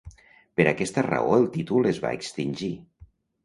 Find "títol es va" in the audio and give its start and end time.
1.59-2.17